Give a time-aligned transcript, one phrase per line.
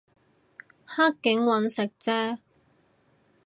[0.87, 2.39] 黑警搵食啫